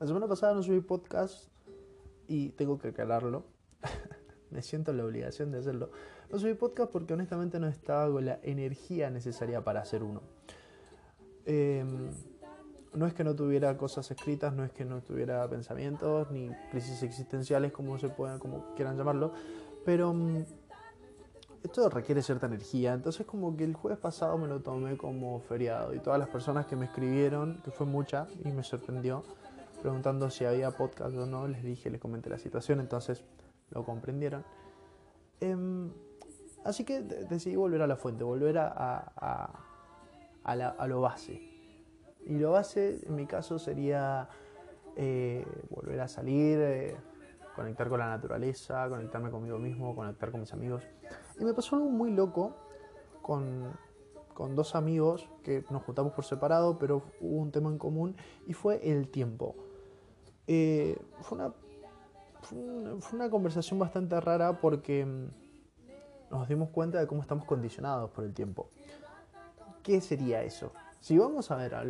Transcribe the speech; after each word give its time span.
La 0.00 0.06
semana 0.06 0.26
pasada 0.26 0.54
no 0.54 0.62
subí 0.62 0.80
podcast 0.80 1.50
y 2.26 2.48
tengo 2.50 2.78
que 2.78 2.88
aclararlo. 2.88 3.44
Me 4.50 4.62
siento 4.62 4.94
la 4.94 5.04
obligación 5.04 5.52
de 5.52 5.58
hacerlo. 5.58 5.90
No 6.30 6.38
subí 6.38 6.54
podcast 6.54 6.90
porque 6.90 7.12
honestamente 7.12 7.60
no 7.60 7.68
estaba 7.68 8.10
con 8.10 8.24
la 8.24 8.40
energía 8.42 9.10
necesaria 9.10 9.62
para 9.62 9.82
hacer 9.82 10.02
uno. 10.02 10.22
Em, 11.44 12.08
no 12.94 13.06
es 13.06 13.12
que 13.12 13.24
no 13.24 13.36
tuviera 13.36 13.76
cosas 13.76 14.10
escritas, 14.10 14.54
no 14.54 14.64
es 14.64 14.72
que 14.72 14.86
no 14.86 15.02
tuviera 15.02 15.46
pensamientos 15.50 16.30
ni 16.30 16.48
crisis 16.70 17.02
existenciales 17.02 17.70
como 17.70 17.98
se 17.98 18.08
puedan, 18.08 18.38
como 18.38 18.74
quieran 18.74 18.96
llamarlo, 18.96 19.34
pero 19.84 20.14
mm, 20.14 20.44
esto 21.62 21.90
requiere 21.90 22.22
cierta 22.22 22.46
energía. 22.46 22.94
Entonces 22.94 23.26
como 23.26 23.54
que 23.54 23.64
el 23.64 23.74
jueves 23.74 23.98
pasado 23.98 24.38
me 24.38 24.48
lo 24.48 24.60
tomé 24.62 24.96
como 24.96 25.40
feriado 25.40 25.94
y 25.94 25.98
todas 25.98 26.18
las 26.18 26.30
personas 26.30 26.64
que 26.64 26.74
me 26.74 26.86
escribieron, 26.86 27.60
que 27.62 27.70
fue 27.70 27.86
mucha 27.86 28.28
y 28.42 28.50
me 28.50 28.62
sorprendió, 28.62 29.24
preguntando 29.80 30.30
si 30.30 30.44
había 30.44 30.70
podcast 30.70 31.16
o 31.16 31.26
no, 31.26 31.48
les 31.48 31.62
dije, 31.62 31.90
les 31.90 32.00
comenté 32.00 32.30
la 32.30 32.38
situación, 32.38 32.80
entonces 32.80 33.24
lo 33.70 33.84
comprendieron. 33.84 34.44
Em, 35.40 35.90
así 36.64 36.84
que 36.84 37.02
decidí 37.02 37.56
volver 37.56 37.82
a 37.82 37.86
la 37.86 37.96
fuente, 37.96 38.24
volver 38.24 38.58
a, 38.58 38.68
a, 39.16 39.60
a, 40.44 40.86
lo 40.86 41.00
base. 41.00 41.40
Y 42.26 42.38
lo 42.38 42.52
base 42.52 43.00
en 43.06 43.16
mi 43.16 43.26
caso 43.26 43.58
sería 43.58 44.28
eh, 44.96 45.46
volver 45.70 46.00
a 46.00 46.08
salir, 46.08 46.58
eh, 46.60 46.96
conectar 47.56 47.88
con 47.88 48.00
la 48.00 48.08
naturaleza, 48.08 48.88
conectarme 48.88 49.30
conmigo 49.30 49.58
mismo, 49.58 49.94
conectar 49.94 50.30
con 50.30 50.40
mis 50.40 50.52
amigos. 50.52 50.82
Y 51.38 51.44
me 51.44 51.54
pasó 51.54 51.76
algo 51.76 51.88
muy 51.88 52.12
loco 52.12 52.54
con, 53.22 53.72
con 54.34 54.54
dos 54.54 54.74
amigos 54.74 55.28
que 55.42 55.64
nos 55.70 55.82
juntamos 55.82 56.12
por 56.12 56.24
separado, 56.24 56.78
pero 56.78 57.02
hubo 57.20 57.38
un 57.38 57.50
tema 57.50 57.70
en 57.70 57.78
común 57.78 58.16
y 58.46 58.52
fue 58.52 58.90
el 58.90 59.08
tiempo. 59.08 59.69
Eh, 60.52 60.98
fue, 61.20 61.38
una, 61.38 61.52
fue, 62.42 63.16
una, 63.16 63.30
conversación 63.30 63.78
bastante 63.78 64.20
rara 64.20 64.60
porque 64.60 65.06
mm, 65.06 65.28
nos 66.32 66.48
dimos 66.48 66.70
cuenta 66.70 66.98
de 66.98 67.06
cómo 67.06 67.22
estamos 67.22 67.44
condicionados 67.44 68.10
por 68.10 68.24
el 68.24 68.34
tiempo. 68.34 68.68
¿Qué 69.84 70.00
sería 70.00 70.42
eso? 70.42 70.72
Si 70.98 71.16
vamos 71.16 71.52
a 71.52 71.56
ver 71.56 71.76
a 71.76 71.84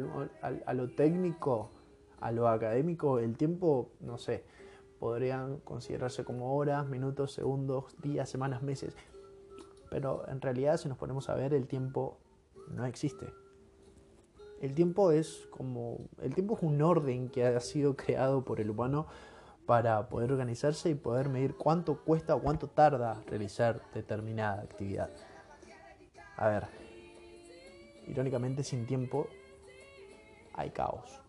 lo 0.74 0.90
técnico, 0.90 1.70
a 2.20 2.32
lo 2.32 2.48
académico, 2.48 3.18
el 3.18 3.34
tiempo, 3.38 3.92
no 4.00 4.18
sé, 4.18 4.44
podrían 4.98 5.60
considerarse 5.60 6.22
como 6.22 6.54
horas, 6.54 6.86
minutos, 6.86 7.32
segundos, 7.32 7.96
días, 8.02 8.28
semanas, 8.28 8.62
meses. 8.62 8.94
Pero 9.88 10.28
en 10.28 10.42
realidad 10.42 10.76
si 10.76 10.86
nos 10.90 10.98
ponemos 10.98 11.30
a 11.30 11.34
ver 11.34 11.54
el 11.54 11.66
tiempo 11.66 12.18
no 12.68 12.84
existe. 12.84 13.32
El 14.60 14.74
tiempo 14.74 15.10
es 15.10 15.46
como 15.50 15.98
el 16.20 16.34
tiempo 16.34 16.56
es 16.56 16.62
un 16.62 16.80
orden 16.82 17.30
que 17.30 17.46
ha 17.46 17.60
sido 17.60 17.96
creado 17.96 18.44
por 18.44 18.60
el 18.60 18.70
humano 18.70 19.06
para 19.66 20.08
poder 20.08 20.32
organizarse 20.32 20.90
y 20.90 20.94
poder 20.94 21.28
medir 21.28 21.54
cuánto 21.54 22.04
cuesta 22.04 22.34
o 22.34 22.42
cuánto 22.42 22.68
tarda 22.68 23.22
realizar 23.26 23.80
determinada 23.94 24.62
actividad. 24.62 25.10
A 26.36 26.48
ver, 26.48 26.66
irónicamente 28.06 28.62
sin 28.62 28.86
tiempo 28.86 29.28
hay 30.54 30.70
caos. 30.70 31.20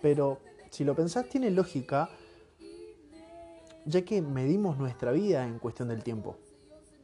Pero 0.00 0.38
si 0.70 0.84
lo 0.84 0.94
pensás 0.94 1.28
tiene 1.28 1.50
lógica 1.50 2.08
ya 3.86 4.04
que 4.04 4.22
medimos 4.22 4.78
nuestra 4.78 5.12
vida 5.12 5.44
en 5.44 5.58
cuestión 5.58 5.88
del 5.88 6.02
tiempo 6.02 6.36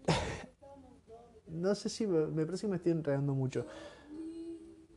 no 1.51 1.75
sé 1.75 1.89
si 1.89 2.07
me, 2.07 2.45
parece 2.45 2.63
que 2.63 2.71
me 2.71 2.77
estoy 2.77 2.93
enredando 2.93 3.35
mucho. 3.35 3.67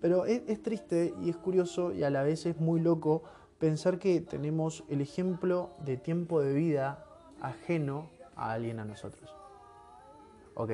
Pero 0.04 0.26
es, 0.26 0.62
triste 0.62 1.14
y 1.24 1.30
es 1.30 1.38
curioso 1.38 1.94
y 1.94 2.04
a 2.04 2.10
la 2.10 2.24
vez 2.24 2.46
es 2.46 2.60
muy 2.60 2.82
loco 2.82 3.24
pensar 3.58 4.00
que 4.00 4.20
tenemos 4.20 4.84
el 4.90 5.00
ejemplo 5.00 5.70
de 5.86 5.96
tiempo 5.96 6.42
de 6.42 6.54
vida 6.54 7.06
ajeno 7.40 8.10
a 8.36 8.52
alguien 8.52 8.82
a 8.82 8.84
nosotros. 8.84 9.34
Ok, 10.56 10.72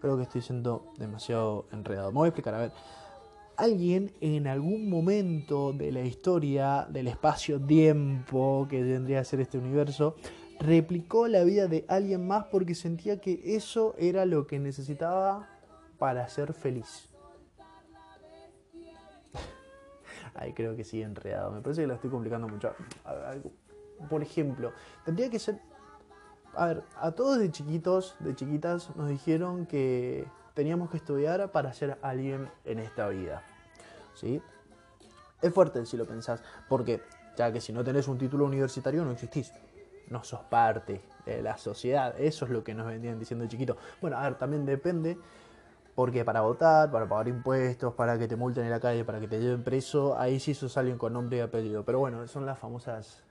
creo 0.00 0.16
que 0.16 0.24
estoy 0.24 0.42
siendo 0.42 0.92
demasiado 0.98 1.66
enredado. 1.70 2.10
Me 2.10 2.16
voy 2.16 2.26
a 2.26 2.28
explicar, 2.30 2.56
a 2.56 2.58
ver. 2.58 2.72
Alguien 3.56 4.10
en 4.20 4.48
algún 4.48 4.90
momento 4.90 5.72
de 5.72 5.92
la 5.92 6.00
historia, 6.00 6.84
del 6.90 7.06
espacio-tiempo 7.06 8.66
que 8.68 8.82
tendría 8.82 9.20
que 9.20 9.26
ser 9.26 9.40
este 9.42 9.58
universo, 9.58 10.16
replicó 10.58 11.28
la 11.28 11.44
vida 11.44 11.68
de 11.68 11.84
alguien 11.86 12.26
más 12.26 12.46
porque 12.46 12.74
sentía 12.74 13.20
que 13.20 13.54
eso 13.54 13.94
era 13.96 14.26
lo 14.26 14.48
que 14.48 14.58
necesitaba 14.58 15.48
para 15.98 16.28
ser 16.28 16.52
feliz. 16.52 17.11
Ay, 20.34 20.52
creo 20.52 20.76
que 20.76 20.84
sigue 20.84 21.04
enredado. 21.04 21.50
Me 21.50 21.60
parece 21.60 21.82
que 21.82 21.86
lo 21.86 21.94
estoy 21.94 22.10
complicando 22.10 22.48
mucho. 22.48 22.74
Por 24.08 24.22
ejemplo, 24.22 24.72
tendría 25.04 25.30
que 25.30 25.38
ser... 25.38 25.60
A 26.54 26.66
ver, 26.66 26.82
a 26.96 27.12
todos 27.12 27.38
de 27.38 27.50
chiquitos, 27.50 28.16
de 28.20 28.34
chiquitas, 28.34 28.94
nos 28.96 29.08
dijeron 29.08 29.64
que 29.66 30.26
teníamos 30.54 30.90
que 30.90 30.98
estudiar 30.98 31.50
para 31.50 31.72
ser 31.72 31.98
alguien 32.02 32.50
en 32.64 32.78
esta 32.78 33.08
vida. 33.08 33.42
¿Sí? 34.14 34.42
Es 35.40 35.52
fuerte 35.52 35.84
si 35.86 35.96
lo 35.96 36.04
pensás, 36.04 36.42
porque 36.68 37.00
ya 37.36 37.50
que 37.52 37.60
si 37.60 37.72
no 37.72 37.82
tenés 37.82 38.06
un 38.06 38.18
título 38.18 38.44
universitario 38.44 39.04
no 39.04 39.12
existís 39.12 39.52
no 40.12 40.22
sos 40.22 40.40
parte 40.40 41.00
de 41.26 41.42
la 41.42 41.56
sociedad. 41.58 42.14
Eso 42.20 42.44
es 42.44 42.50
lo 42.50 42.62
que 42.62 42.74
nos 42.74 42.86
vendían 42.86 43.18
diciendo 43.18 43.46
chiquito. 43.46 43.76
Bueno, 44.00 44.18
a 44.18 44.22
ver, 44.24 44.36
también 44.36 44.64
depende, 44.64 45.18
porque 45.94 46.24
para 46.24 46.40
votar, 46.40 46.90
para 46.90 47.08
pagar 47.08 47.28
impuestos, 47.28 47.94
para 47.94 48.18
que 48.18 48.26
te 48.26 48.36
multen 48.36 48.64
en 48.64 48.70
la 48.70 48.80
calle, 48.80 49.04
para 49.04 49.20
que 49.20 49.28
te 49.28 49.40
lleven 49.40 49.62
preso, 49.62 50.18
ahí 50.18 50.40
sí 50.40 50.54
sos 50.54 50.76
alguien 50.76 50.96
con 50.98 51.12
nombre 51.12 51.38
y 51.38 51.40
apellido. 51.40 51.84
Pero 51.84 51.98
bueno, 51.98 52.26
son 52.28 52.46
las 52.46 52.58
famosas 52.58 53.22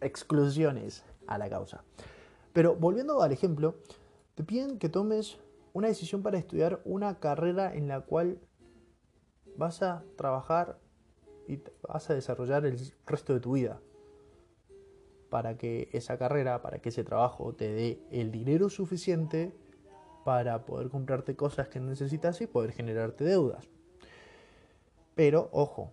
exclusiones 0.00 1.04
a 1.26 1.38
la 1.38 1.50
causa. 1.50 1.84
Pero 2.52 2.74
volviendo 2.74 3.20
al 3.22 3.32
ejemplo, 3.32 3.76
te 4.34 4.42
piden 4.42 4.78
que 4.78 4.88
tomes 4.88 5.38
una 5.74 5.88
decisión 5.88 6.22
para 6.22 6.38
estudiar 6.38 6.80
una 6.84 7.18
carrera 7.20 7.74
en 7.74 7.88
la 7.88 8.00
cual 8.00 8.38
vas 9.56 9.82
a 9.82 10.02
trabajar 10.16 10.78
y 11.46 11.60
vas 11.86 12.08
a 12.08 12.14
desarrollar 12.14 12.64
el 12.64 12.78
resto 13.06 13.34
de 13.34 13.40
tu 13.40 13.52
vida 13.52 13.80
para 15.28 15.58
que 15.58 15.88
esa 15.92 16.16
carrera, 16.16 16.62
para 16.62 16.78
que 16.78 16.88
ese 16.88 17.04
trabajo 17.04 17.54
te 17.54 17.70
dé 17.70 18.00
el 18.10 18.30
dinero 18.30 18.70
suficiente 18.70 19.54
para 20.26 20.64
poder 20.64 20.90
comprarte 20.90 21.36
cosas 21.36 21.68
que 21.68 21.78
necesitas 21.78 22.40
y 22.40 22.48
poder 22.48 22.72
generarte 22.72 23.22
deudas. 23.22 23.68
Pero 25.14 25.48
ojo, 25.52 25.92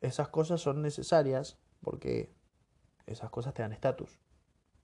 esas 0.00 0.28
cosas 0.28 0.60
son 0.60 0.80
necesarias 0.80 1.58
porque 1.82 2.32
esas 3.06 3.30
cosas 3.30 3.54
te 3.54 3.62
dan 3.62 3.72
estatus. 3.72 4.20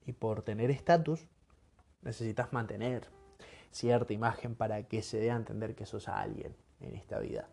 Y 0.05 0.13
por 0.13 0.43
tener 0.43 0.73
estatus 0.73 1.29
necesitas 2.03 2.53
mantener 2.53 3.07
cierta 3.71 4.13
imagen 4.13 4.57
para 4.57 4.83
que 4.89 5.03
se 5.03 5.21
dé 5.21 5.31
a 5.31 5.37
entender 5.37 5.77
que 5.77 5.87
sos 5.87 6.09
alguien 6.09 6.57
en 6.81 6.97
esta 6.97 7.21
vida. 7.21 7.49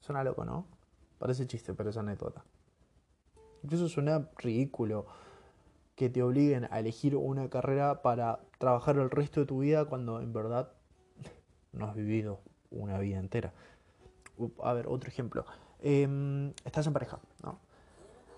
Suena 0.00 0.24
loco, 0.24 0.44
¿no? 0.44 0.66
Parece 1.18 1.46
chiste, 1.46 1.74
pero 1.74 1.90
es 1.90 1.96
anécdota. 1.96 2.44
Incluso 3.62 3.88
suena 3.88 4.28
ridículo 4.36 5.06
que 5.94 6.10
te 6.10 6.22
obliguen 6.22 6.66
a 6.70 6.80
elegir 6.80 7.16
una 7.16 7.48
carrera 7.48 8.02
para 8.02 8.40
trabajar 8.58 8.96
el 8.96 9.10
resto 9.10 9.40
de 9.40 9.46
tu 9.46 9.60
vida 9.60 9.84
cuando 9.84 10.20
en 10.20 10.32
verdad 10.32 10.72
no 11.72 11.86
has 11.86 11.94
vivido 11.94 12.40
una 12.70 12.98
vida 12.98 13.18
entera. 13.18 13.52
A 14.62 14.72
ver, 14.72 14.88
otro 14.88 15.08
ejemplo. 15.08 15.44
Em, 15.80 16.52
estás 16.64 16.86
en 16.86 16.92
pareja, 16.92 17.20
¿no? 17.42 17.60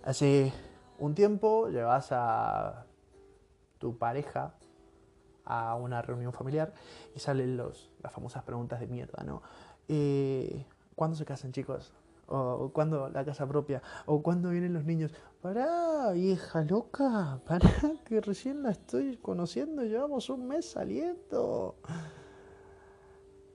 Hace 0.03 0.53
un 0.99 1.15
tiempo 1.15 1.69
llevas 1.69 2.09
a 2.12 2.87
tu 3.78 3.97
pareja 3.99 4.55
a 5.44 5.75
una 5.77 6.03
reunión 6.03 6.33
familiar 6.33 6.75
y 7.15 7.21
salen 7.21 7.56
los, 7.56 7.91
las 8.03 8.12
famosas 8.12 8.43
preguntas 8.43 8.81
de 8.81 8.88
mierda, 8.88 9.23
¿no? 9.25 9.43
Eh, 9.88 10.67
¿Cuándo 10.94 11.17
se 11.17 11.25
casan, 11.25 11.53
chicos? 11.53 11.94
O 12.28 12.70
cuando 12.73 13.08
la 13.08 13.25
casa 13.25 13.46
propia, 13.46 13.82
o 14.06 14.23
cuando 14.23 14.50
vienen 14.50 14.75
los 14.75 14.84
niños. 14.84 15.12
Pará, 15.40 16.12
vieja 16.12 16.64
loca, 16.64 17.40
pará, 17.46 17.70
que 18.05 18.20
recién 18.20 18.62
la 18.62 18.70
estoy 18.70 19.17
conociendo, 19.17 19.82
llevamos 19.82 20.28
un 20.31 20.49
mes 20.49 20.70
saliendo. 20.70 21.76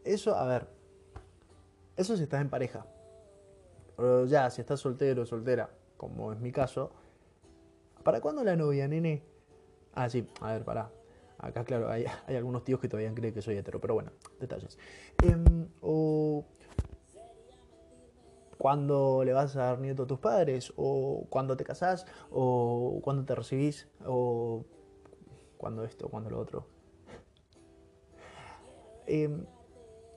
Eso, 0.04 0.36
a 0.36 0.46
ver, 0.46 0.68
eso 1.96 2.18
si 2.18 2.24
estás 2.24 2.42
en 2.42 2.50
pareja. 2.50 2.86
Pero 3.96 4.26
ya, 4.26 4.50
si 4.50 4.62
estás 4.62 4.80
soltero 4.80 5.24
o 5.24 5.26
soltera, 5.26 5.70
como 5.98 6.34
es 6.34 6.40
mi 6.40 6.52
caso, 6.52 6.92
¿para 8.04 8.22
cuándo 8.22 8.44
la 8.44 8.56
novia, 8.56 8.88
nene? 8.88 9.24
Ah, 9.94 10.10
sí, 10.10 10.28
a 10.40 10.54
ver, 10.54 10.64
pará. 10.64 10.90
Acá, 11.38 11.64
claro, 11.64 11.90
hay, 11.90 12.06
hay 12.28 12.36
algunos 12.36 12.64
tíos 12.64 12.80
que 12.80 12.88
todavía 12.88 13.14
creen 13.14 13.34
que 13.34 13.42
soy 13.42 13.58
hetero, 13.58 13.82
pero 13.82 13.96
bueno, 13.96 14.12
detalles. 14.40 14.78
Em, 15.24 15.68
o 15.82 16.46
cuándo 18.62 19.24
le 19.24 19.34
vas 19.34 19.56
a 19.56 19.64
dar 19.64 19.80
nieto 19.80 20.04
a 20.04 20.08
tus 20.08 20.20
padres, 20.20 20.72
o 20.76 21.26
cuándo 21.32 21.58
te 21.58 21.64
casás, 21.64 22.06
o 22.30 23.00
cuándo 23.02 23.26
te 23.26 23.34
recibís, 23.34 23.88
o 24.06 24.66
cuándo 25.58 25.84
esto, 25.84 26.10
cuándo 26.10 26.30
lo 26.30 26.40
otro. 26.40 26.68
Em, 29.08 29.46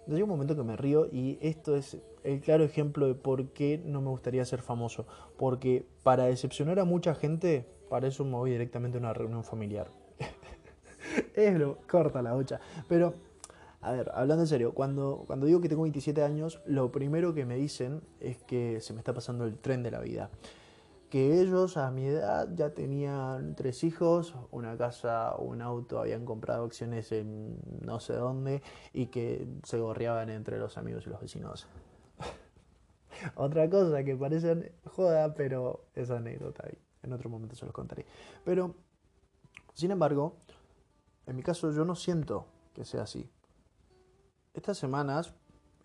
Llega 0.07 0.25
un 0.25 0.29
momento 0.29 0.55
que 0.55 0.63
me 0.63 0.77
río 0.77 1.07
y 1.11 1.39
esto 1.41 1.77
es 1.77 1.97
el 2.25 2.41
claro 2.41 2.63
ejemplo 2.63 3.07
de 3.07 3.15
por 3.15 3.49
qué 3.53 3.81
no 3.83 4.03
me 4.03 4.11
gustaría 4.11 4.45
ser 4.45 4.61
famoso. 4.61 5.07
Porque 5.39 5.87
para 6.03 6.27
decepcionar 6.27 6.79
a 6.79 6.85
mucha 6.85 7.15
gente, 7.15 7.67
para 7.89 8.09
eso 8.09 8.25
me 8.25 8.33
voy 8.33 8.51
directamente 8.51 8.99
a 8.99 9.01
una 9.01 9.15
reunión 9.15 9.45
familiar. 9.45 9.89
es 11.35 11.59
lo 11.59 11.79
corta 11.89 12.21
la 12.21 12.35
bocha. 12.35 12.61
Pero, 12.87 13.15
a 13.85 13.93
ver, 13.93 14.11
hablando 14.15 14.43
en 14.43 14.49
serio, 14.49 14.73
cuando, 14.73 15.25
cuando 15.27 15.47
digo 15.47 15.61
que 15.61 15.69
tengo 15.69 15.83
27 15.83 16.23
años, 16.23 16.61
lo 16.67 16.91
primero 16.91 17.35
que 17.35 17.45
me 17.45 17.57
dicen 17.57 18.03
es 18.21 18.39
que 18.39 18.81
se 18.81 18.93
me 18.93 19.01
está 19.01 19.13
pasando 19.13 19.45
el 19.45 19.59
tren 19.59 19.83
de 19.83 19.91
la 19.91 20.01
vida 20.01 20.31
que 21.11 21.41
ellos 21.41 21.77
a 21.77 21.93
mi 21.93 22.07
edad 22.07 22.49
ya 22.57 22.71
tenían 22.71 23.55
tres 23.55 23.85
hijos, 23.85 24.35
una 24.51 24.77
casa, 24.77 25.37
un 25.37 25.63
auto, 25.63 26.01
habían 26.01 26.25
comprado 26.25 26.65
acciones 26.65 27.13
en 27.13 27.57
no 27.83 28.01
sé 28.01 28.15
dónde 28.15 28.63
y 28.93 29.07
que 29.07 29.47
se 29.63 29.79
gorreaban 29.79 30.29
entre 30.29 30.59
los 30.59 30.77
amigos 30.77 31.07
y 31.07 31.11
los 31.11 31.21
vecinos. 31.21 31.69
Otra 33.37 33.71
cosa 33.71 34.03
que 34.03 34.17
parece 34.17 34.73
joda, 34.87 35.35
pero 35.35 35.85
es 35.95 36.11
anécdota 36.11 36.65
en 37.05 37.13
otro 37.13 37.31
momento 37.31 37.55
se 37.55 37.65
los 37.65 37.75
contaré. 37.75 38.07
Pero, 38.45 38.75
sin 39.73 39.91
embargo, 39.91 40.39
en 41.27 41.37
mi 41.37 41.43
caso 41.43 41.71
yo 41.71 41.85
no 41.85 41.95
siento 41.95 42.47
que 42.75 42.85
sea 42.85 43.03
así. 43.03 43.31
Estas 44.55 44.79
semanas 44.79 45.35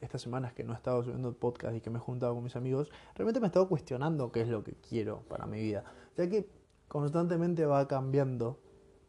estas 0.01 0.21
semanas 0.21 0.53
que 0.53 0.63
no 0.63 0.73
he 0.73 0.75
estado 0.75 1.03
subiendo 1.03 1.33
podcast 1.33 1.75
y 1.75 1.81
que 1.81 1.89
me 1.89 1.97
he 1.97 2.01
juntado 2.01 2.33
con 2.33 2.43
mis 2.43 2.55
amigos, 2.55 2.89
realmente 3.15 3.39
me 3.39 3.47
he 3.47 3.49
estado 3.49 3.67
cuestionando 3.67 4.31
qué 4.31 4.41
es 4.41 4.47
lo 4.47 4.63
que 4.63 4.73
quiero 4.73 5.21
para 5.27 5.45
mi 5.45 5.61
vida. 5.61 5.83
Ya 6.17 6.29
que 6.29 6.49
constantemente 6.87 7.65
va 7.65 7.87
cambiando, 7.87 8.59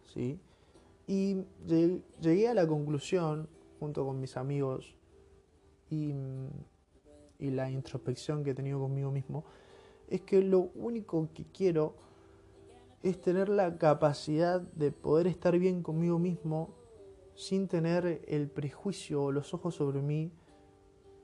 ¿sí? 0.05 0.41
Y 1.07 1.45
llegué 2.21 2.49
a 2.49 2.55
la 2.55 2.67
conclusión, 2.67 3.49
junto 3.79 4.05
con 4.05 4.21
mis 4.21 4.37
amigos 4.37 4.95
y, 5.89 6.13
y 7.39 7.51
la 7.51 7.71
introspección 7.71 8.45
que 8.45 8.51
he 8.51 8.55
tenido 8.55 8.81
conmigo 8.81 9.11
mismo, 9.11 9.45
es 10.09 10.21
que 10.23 10.43
lo 10.43 10.71
único 10.75 11.29
que 11.33 11.45
quiero 11.45 11.95
es 13.03 13.21
tener 13.21 13.49
la 13.49 13.79
capacidad 13.79 14.61
de 14.61 14.93
poder 14.93 15.27
estar 15.27 15.59
bien 15.59 15.83
conmigo 15.83 16.19
mismo 16.19 16.75
sin 17.41 17.69
tener 17.69 18.23
el 18.29 18.51
prejuicio 18.51 19.25
o 19.25 19.33
los 19.33 19.55
ojos 19.55 19.75
sobre 19.75 20.03
mí 20.03 20.31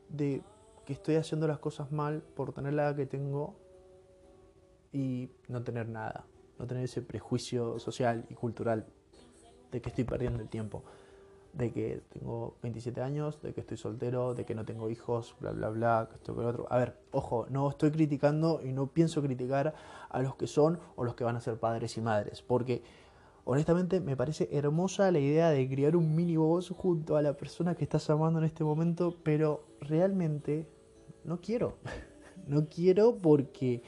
de 0.08 0.42
que 0.86 0.94
estoy 0.94 1.16
haciendo 1.16 1.46
las 1.46 1.58
cosas 1.58 1.92
mal 1.92 2.22
por 2.22 2.54
tener 2.54 2.72
la 2.72 2.84
edad 2.84 2.96
que 2.96 3.04
tengo 3.04 3.54
y 4.92 5.28
no 5.48 5.62
tener 5.62 5.90
nada, 5.90 6.24
no 6.58 6.66
tener 6.66 6.84
ese 6.84 7.02
prejuicio 7.02 7.78
social 7.78 8.24
y 8.30 8.34
cultural 8.34 8.86
de 9.70 9.82
que 9.82 9.90
estoy 9.90 10.04
perdiendo 10.04 10.40
el 10.40 10.48
tiempo, 10.48 10.84
de 11.52 11.70
que 11.70 12.02
tengo 12.08 12.56
27 12.62 13.02
años, 13.02 13.42
de 13.42 13.52
que 13.52 13.60
estoy 13.60 13.76
soltero, 13.76 14.32
de 14.34 14.46
que 14.46 14.54
no 14.54 14.64
tengo 14.64 14.88
hijos, 14.88 15.36
bla, 15.38 15.50
bla, 15.50 15.68
bla, 15.68 16.08
que 16.10 16.16
esto, 16.16 16.34
que 16.34 16.40
lo 16.40 16.48
otro. 16.48 16.66
A 16.70 16.78
ver, 16.78 16.98
ojo, 17.10 17.46
no 17.50 17.68
estoy 17.68 17.90
criticando 17.90 18.62
y 18.64 18.72
no 18.72 18.86
pienso 18.86 19.20
criticar 19.20 19.74
a 20.08 20.22
los 20.22 20.34
que 20.36 20.46
son 20.46 20.80
o 20.94 21.04
los 21.04 21.14
que 21.14 21.24
van 21.24 21.36
a 21.36 21.42
ser 21.42 21.58
padres 21.58 21.98
y 21.98 22.00
madres, 22.00 22.40
porque 22.40 22.82
honestamente 23.46 24.00
me 24.00 24.16
parece 24.16 24.48
hermosa 24.50 25.10
la 25.12 25.20
idea 25.20 25.50
de 25.50 25.68
criar 25.68 25.96
un 25.96 26.14
mini 26.14 26.36
voz 26.36 26.70
junto 26.70 27.16
a 27.16 27.22
la 27.22 27.36
persona 27.36 27.76
que 27.76 27.84
estás 27.84 28.10
amando 28.10 28.40
en 28.40 28.44
este 28.44 28.64
momento, 28.64 29.16
pero 29.22 29.64
realmente 29.80 30.68
no 31.24 31.40
quiero. 31.40 31.78
No 32.46 32.68
quiero 32.68 33.16
porque 33.16 33.82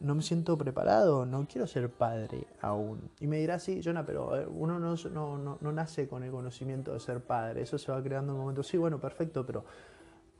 no 0.00 0.16
me 0.16 0.22
siento 0.22 0.58
preparado, 0.58 1.24
no 1.24 1.46
quiero 1.46 1.68
ser 1.68 1.88
padre 1.88 2.48
aún. 2.60 3.12
Y 3.20 3.28
me 3.28 3.38
dirá, 3.38 3.60
sí, 3.60 3.80
Jonah, 3.80 4.04
pero 4.04 4.48
uno 4.50 4.80
no, 4.80 4.96
no, 4.96 5.58
no, 5.60 5.72
nace 5.72 6.08
con 6.08 6.24
el 6.24 6.32
conocimiento 6.32 6.92
de 6.92 6.98
ser 6.98 7.22
padre, 7.22 7.62
eso 7.62 7.78
se 7.78 7.92
va 7.92 8.02
creando 8.02 8.32
en 8.32 8.38
un 8.38 8.40
momento. 8.40 8.64
Sí, 8.64 8.76
bueno, 8.76 8.98
perfecto, 8.98 9.46
pero 9.46 9.64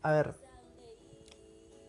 a 0.02 0.10
ver, 0.10 0.34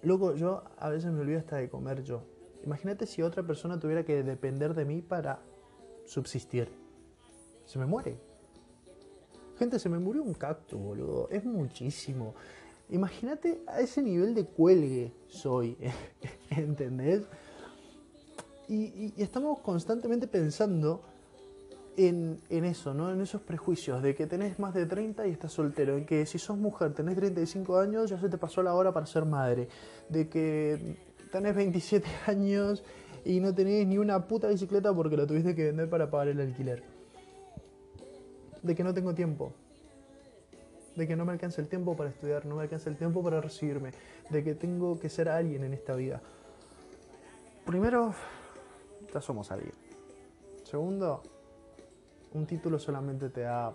loco, 0.04 0.36
yo 0.36 0.64
a 0.78 0.90
veces 0.90 1.12
me 1.12 1.22
olvido 1.22 1.40
hasta 1.40 1.56
de 1.56 1.70
comer 1.70 2.04
yo. 2.04 2.22
Imagínate 2.64 3.08
si 3.08 3.24
otra 3.24 3.42
persona 3.42 3.80
tuviera 3.80 4.04
que 4.04 4.22
depender 4.22 4.76
de 4.76 4.86
mí 4.86 5.02
para 5.02 5.40
subsistir. 6.06 6.70
Se 7.66 7.80
me 7.80 7.86
muere. 7.86 8.18
Gente, 9.58 9.80
se 9.80 9.90
me 9.90 10.00
murió 10.00 10.24
un 10.24 10.34
cactus, 10.34 10.80
boludo. 10.80 11.30
Es 11.30 11.46
muchísimo. 11.46 12.34
Imagínate 12.90 13.62
a 13.68 13.80
ese 13.80 14.02
nivel 14.02 14.34
de 14.36 14.46
cuelgue 14.46 15.14
soy. 15.28 15.78
¿Entendés? 16.50 17.24
Y, 18.68 19.14
estamos 19.22 19.60
constantemente 19.60 20.28
pensando 20.28 21.02
en, 21.98 22.40
en, 22.50 22.66
eso, 22.66 22.94
¿no? 22.94 23.12
En 23.12 23.22
esos 23.22 23.42
prejuicios 23.42 24.02
de 24.02 24.16
que 24.16 24.28
tenés 24.28 24.60
más 24.60 24.74
de 24.74 24.86
30 24.86 25.28
y 25.28 25.32
estás 25.32 25.54
soltero, 25.54 25.98
en 25.98 26.06
que 26.06 26.26
si 26.26 26.40
sos 26.40 26.58
mujer 26.58 26.94
tenés 26.94 27.16
35 27.18 27.78
años 27.78 28.10
ya 28.10 28.20
se 28.20 28.30
te 28.30 28.38
pasó 28.38 28.64
la 28.64 28.74
hora 28.74 28.94
para 28.94 29.06
ser 29.06 29.26
madre, 29.26 29.68
de 30.10 30.30
que 30.30 30.98
tenés 31.32 31.56
27 31.56 32.08
años 32.28 32.84
y 33.24 33.40
no 33.40 33.54
tenés 33.54 33.88
ni 33.88 33.98
una 33.98 34.28
puta 34.28 34.48
bicicleta 34.48 34.94
porque 34.94 35.18
la 35.18 35.28
tuviste 35.28 35.56
que 35.56 35.66
vender 35.66 35.90
para 35.90 36.10
pagar 36.10 36.30
el 36.30 36.40
alquiler. 36.40 36.84
De 38.62 38.76
que 38.76 38.84
no 38.84 38.94
tengo 38.94 39.14
tiempo. 39.14 39.54
De 40.96 41.08
que 41.08 41.16
no 41.16 41.26
me 41.26 41.32
alcanza 41.32 41.62
el 41.62 41.68
tiempo 41.68 41.96
para 41.96 42.10
estudiar, 42.10 42.46
no 42.46 42.56
me 42.56 42.64
alcanza 42.64 42.90
el 42.90 42.98
tiempo 42.98 43.24
para 43.24 43.42
recibirme. 43.42 43.92
De 44.30 44.44
que 44.44 44.56
tengo 44.56 45.00
que 45.00 45.10
ser 45.10 45.30
alguien 45.30 45.64
en 45.64 45.74
esta 45.74 45.96
vida. 45.96 46.22
Primero, 47.66 48.14
ya 49.14 49.22
somos 49.22 49.52
alguien. 49.52 49.74
Segundo, 50.64 51.22
un 52.34 52.46
título 52.46 52.80
solamente 52.80 53.30
te 53.30 53.42
da 53.42 53.74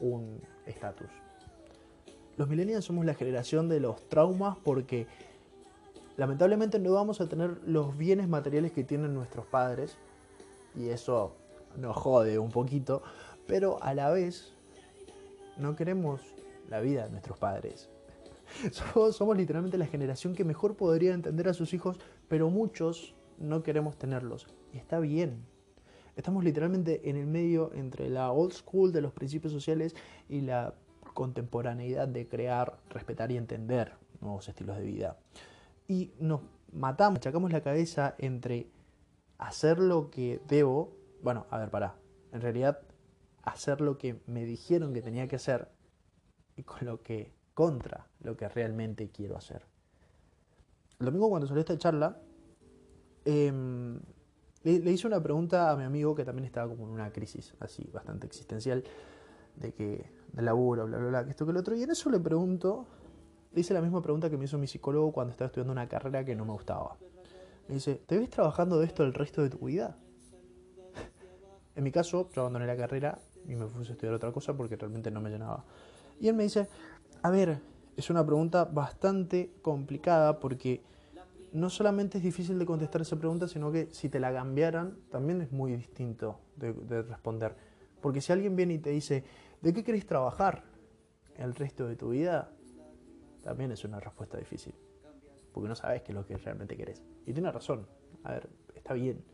un 0.00 0.40
estatus. 0.66 1.10
Los 2.36 2.48
millennials 2.48 2.84
somos 2.84 3.04
la 3.04 3.14
generación 3.14 3.68
de 3.68 3.80
los 3.80 4.08
traumas 4.08 4.56
porque 4.64 5.06
lamentablemente 6.20 6.78
no 6.78 6.92
vamos 6.92 7.22
a 7.22 7.30
tener 7.30 7.62
los 7.64 7.96
bienes 7.96 8.28
materiales 8.28 8.72
que 8.72 8.84
tienen 8.84 9.14
nuestros 9.14 9.46
padres, 9.46 9.96
y 10.76 10.90
eso 10.90 11.34
nos 11.78 11.96
jode 11.96 12.38
un 12.38 12.50
poquito, 12.50 13.02
pero 13.46 13.82
a 13.82 13.94
la 13.94 14.10
vez 14.10 14.52
no 15.56 15.74
queremos 15.76 16.20
la 16.68 16.80
vida 16.80 17.04
de 17.04 17.10
nuestros 17.10 17.38
padres. 17.38 17.88
Somos, 19.12 19.34
literalmente 19.34 19.78
la 19.78 19.86
generación 19.86 20.34
que 20.34 20.44
mejor 20.44 20.76
podría 20.76 21.14
entender 21.14 21.48
a 21.48 21.54
sus 21.54 21.72
hijos, 21.72 21.98
pero 22.28 22.50
muchos 22.50 23.14
no 23.38 23.62
queremos 23.62 23.96
tenerlos. 23.96 24.46
Y 24.74 24.76
está 24.76 25.00
bien. 25.00 25.46
Estamos 26.16 26.44
literalmente 26.44 27.08
en 27.08 27.16
el 27.16 27.26
medio 27.26 27.72
entre 27.72 28.10
la 28.10 28.30
old 28.30 28.52
school 28.52 28.92
de 28.92 29.00
los 29.00 29.14
principios 29.14 29.54
sociales 29.54 29.96
y 30.28 30.42
la 30.42 30.74
contemporaneidad 31.14 32.08
de 32.08 32.28
crear, 32.28 32.78
respetar 32.90 33.32
y 33.32 33.38
entender 33.38 33.94
nuevos 34.20 34.50
estilos 34.50 34.76
de 34.76 34.84
vida 34.84 35.16
y 35.90 36.14
nos 36.20 36.42
matamos, 36.72 37.18
achacamos 37.18 37.50
la 37.50 37.62
cabeza 37.62 38.14
entre 38.18 38.70
hacer 39.38 39.80
lo 39.80 40.08
que 40.08 40.40
debo, 40.46 40.96
bueno, 41.20 41.48
a 41.50 41.58
ver, 41.58 41.68
pará, 41.68 41.96
en 42.30 42.40
realidad 42.40 42.80
hacer 43.42 43.80
lo 43.80 43.98
que 43.98 44.20
me 44.28 44.44
dijeron 44.44 44.94
que 44.94 45.02
tenía 45.02 45.26
que 45.26 45.34
hacer 45.34 45.66
y 46.54 46.62
con 46.62 46.86
lo 46.86 47.02
que 47.02 47.34
contra 47.54 48.06
lo 48.20 48.36
que 48.36 48.48
realmente 48.48 49.10
quiero 49.10 49.36
hacer. 49.36 49.66
El 51.00 51.06
domingo 51.06 51.28
cuando 51.28 51.48
salió 51.48 51.58
esta 51.58 51.76
charla, 51.76 52.20
em, 53.24 53.98
le, 54.62 54.92
hice 54.92 55.08
una 55.08 55.20
pregunta 55.20 55.72
a 55.72 55.76
mi 55.76 55.82
amigo 55.82 56.14
que 56.14 56.24
también 56.24 56.44
estaba 56.44 56.68
como 56.68 56.84
en 56.84 56.90
una 56.90 57.10
crisis 57.10 57.52
así 57.58 57.90
bastante 57.92 58.28
existencial 58.28 58.84
de 59.56 59.74
que 59.74 60.08
de 60.32 60.42
laburo, 60.42 60.86
bla, 60.86 60.98
bla, 60.98 61.08
bla, 61.08 61.24
que 61.24 61.30
esto 61.30 61.44
que 61.46 61.52
lo 61.52 61.58
otro. 61.58 61.74
Y 61.74 61.82
en 61.82 61.90
eso 61.90 62.10
le 62.10 62.20
pregunto 62.20 62.86
le 63.52 63.60
hice 63.60 63.74
la 63.74 63.80
misma 63.80 64.00
pregunta 64.00 64.30
que 64.30 64.36
me 64.36 64.44
hizo 64.44 64.58
mi 64.58 64.66
psicólogo 64.66 65.12
cuando 65.12 65.32
estaba 65.32 65.46
estudiando 65.46 65.72
una 65.72 65.88
carrera 65.88 66.24
que 66.24 66.36
no 66.36 66.44
me 66.44 66.52
gustaba. 66.52 66.96
Me 67.68 67.74
dice, 67.74 68.00
¿te 68.06 68.18
ves 68.18 68.30
trabajando 68.30 68.78
de 68.78 68.86
esto 68.86 69.02
el 69.04 69.12
resto 69.12 69.42
de 69.42 69.50
tu 69.50 69.66
vida? 69.66 69.96
en 71.74 71.84
mi 71.84 71.90
caso, 71.90 72.28
yo 72.34 72.42
abandoné 72.42 72.66
la 72.66 72.76
carrera 72.76 73.18
y 73.46 73.54
me 73.54 73.66
puse 73.66 73.90
a 73.90 73.92
estudiar 73.92 74.14
otra 74.14 74.32
cosa 74.32 74.54
porque 74.54 74.76
realmente 74.76 75.10
no 75.10 75.20
me 75.20 75.30
llenaba. 75.30 75.64
Y 76.20 76.28
él 76.28 76.34
me 76.34 76.44
dice, 76.44 76.68
a 77.22 77.30
ver, 77.30 77.60
es 77.96 78.10
una 78.10 78.24
pregunta 78.24 78.64
bastante 78.64 79.52
complicada 79.62 80.38
porque 80.38 80.82
no 81.52 81.70
solamente 81.70 82.18
es 82.18 82.24
difícil 82.24 82.58
de 82.58 82.66
contestar 82.66 83.00
esa 83.00 83.16
pregunta, 83.16 83.48
sino 83.48 83.72
que 83.72 83.88
si 83.90 84.08
te 84.08 84.20
la 84.20 84.32
cambiaran, 84.32 84.96
también 85.10 85.40
es 85.40 85.50
muy 85.50 85.72
distinto 85.72 86.38
de, 86.56 86.72
de 86.72 87.02
responder. 87.02 87.56
Porque 88.00 88.20
si 88.20 88.32
alguien 88.32 88.54
viene 88.54 88.74
y 88.74 88.78
te 88.78 88.90
dice, 88.90 89.24
¿de 89.60 89.72
qué 89.72 89.82
querés 89.82 90.06
trabajar 90.06 90.62
el 91.36 91.54
resto 91.54 91.88
de 91.88 91.96
tu 91.96 92.10
vida? 92.10 92.52
También 93.42 93.72
es 93.72 93.84
una 93.84 94.00
respuesta 94.00 94.38
difícil. 94.38 94.74
Porque 95.52 95.68
no 95.68 95.74
sabes 95.74 96.02
qué 96.02 96.12
es 96.12 96.16
lo 96.16 96.26
que 96.26 96.36
realmente 96.36 96.76
querés. 96.76 97.02
Y 97.26 97.32
tiene 97.32 97.50
razón. 97.50 97.86
A 98.22 98.32
ver, 98.32 98.48
está 98.74 98.94
bien. 98.94 99.24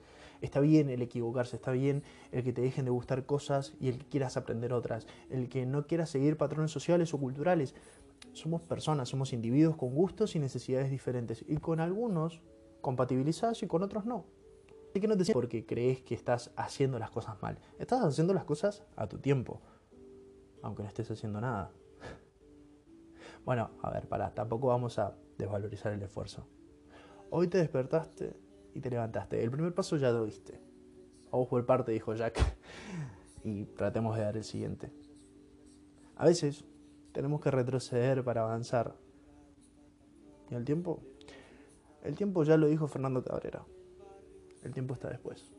Está 0.40 0.60
bien 0.60 0.90
el 0.90 1.02
equivocarse, 1.02 1.56
está 1.56 1.72
bien 1.72 2.02
el 2.30 2.42
que 2.44 2.52
te 2.52 2.60
dejen 2.60 2.84
de 2.84 2.90
gustar 2.90 3.24
cosas 3.24 3.74
y 3.80 3.88
el 3.88 3.98
que 3.98 4.06
quieras 4.06 4.36
aprender 4.36 4.72
otras. 4.72 5.06
El 5.30 5.48
que 5.48 5.66
no 5.66 5.86
quieras 5.86 6.10
seguir 6.10 6.36
patrones 6.36 6.70
sociales 6.70 7.12
o 7.14 7.18
culturales. 7.18 7.74
Somos 8.32 8.62
personas, 8.62 9.08
somos 9.08 9.32
individuos 9.32 9.76
con 9.76 9.94
gustos 9.94 10.36
y 10.36 10.38
necesidades 10.38 10.90
diferentes. 10.90 11.44
Y 11.46 11.56
con 11.56 11.80
algunos 11.80 12.42
compatibilizás 12.80 13.62
y 13.62 13.66
con 13.66 13.82
otros 13.82 14.04
no. 14.04 14.26
Así 14.90 15.00
que 15.00 15.08
no 15.08 15.16
te 15.16 15.30
porque 15.32 15.66
crees 15.66 16.00
que 16.02 16.14
estás 16.14 16.50
haciendo 16.56 16.98
las 16.98 17.10
cosas 17.10 17.40
mal. 17.42 17.58
Estás 17.78 18.02
haciendo 18.02 18.32
las 18.32 18.44
cosas 18.44 18.82
a 18.96 19.06
tu 19.06 19.18
tiempo. 19.18 19.60
Aunque 20.62 20.82
no 20.82 20.88
estés 20.88 21.10
haciendo 21.10 21.40
nada. 21.40 21.70
Bueno, 23.46 23.70
a 23.80 23.90
ver, 23.90 24.08
pará, 24.08 24.34
tampoco 24.34 24.66
vamos 24.66 24.98
a 24.98 25.16
desvalorizar 25.38 25.92
el 25.92 26.02
esfuerzo. 26.02 26.48
Hoy 27.30 27.46
te 27.46 27.58
despertaste 27.58 28.34
y 28.74 28.80
te 28.80 28.90
levantaste. 28.90 29.40
El 29.40 29.52
primer 29.52 29.72
paso 29.72 29.96
ya 29.96 30.10
lo 30.10 30.24
diste. 30.24 30.60
Vamos 31.30 31.46
por 31.46 31.64
parte, 31.64 31.92
dijo 31.92 32.12
Jack. 32.12 32.40
y 33.44 33.66
tratemos 33.66 34.16
de 34.16 34.22
dar 34.24 34.36
el 34.36 34.42
siguiente. 34.42 34.90
A 36.16 36.26
veces 36.26 36.64
tenemos 37.12 37.40
que 37.40 37.52
retroceder 37.52 38.24
para 38.24 38.42
avanzar. 38.42 38.96
¿Y 40.50 40.56
el 40.56 40.64
tiempo? 40.64 41.00
El 42.02 42.16
tiempo 42.16 42.42
ya 42.42 42.56
lo 42.56 42.66
dijo 42.66 42.88
Fernando 42.88 43.22
Cabrera. 43.22 43.64
El 44.64 44.72
tiempo 44.72 44.94
está 44.94 45.08
después. 45.08 45.52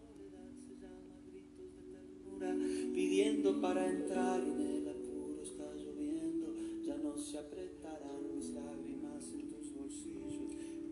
Pidiendo 2.94 3.62
para 3.62 3.88
entrar 3.88 4.42
apretarán 7.38 8.36
mis 8.36 8.50
lágrimas 8.50 9.32
en 9.34 9.48
tus 9.48 9.74
bolsillos. 9.74 10.34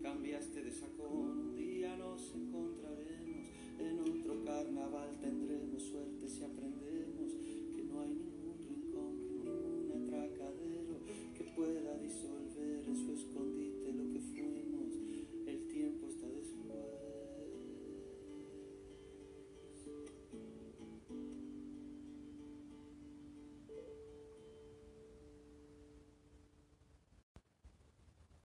Cambiaste 0.02 0.62
de 0.62 0.70
saco, 0.70 1.08
un 1.08 1.56
día 1.56 1.96
nos 1.96 2.32
encontraremos, 2.34 3.48
en 3.78 4.00
otro 4.00 4.44
carnaval 4.44 5.18
tendremos 5.20 5.82
suerte 5.82 6.28
si 6.28 6.44
aprendemos. 6.44 6.75